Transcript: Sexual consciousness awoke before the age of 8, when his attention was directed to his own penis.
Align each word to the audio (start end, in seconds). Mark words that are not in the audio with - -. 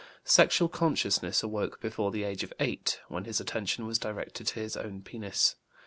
Sexual 0.25 0.69
consciousness 0.69 1.43
awoke 1.43 1.79
before 1.79 2.09
the 2.09 2.23
age 2.23 2.41
of 2.41 2.51
8, 2.59 3.01
when 3.07 3.25
his 3.25 3.39
attention 3.39 3.85
was 3.85 3.99
directed 3.99 4.47
to 4.47 4.59
his 4.59 4.75
own 4.75 5.03
penis. 5.03 5.57